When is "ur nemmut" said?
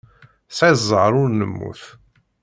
1.21-1.83